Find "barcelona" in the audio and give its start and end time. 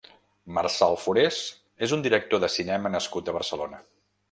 3.39-3.87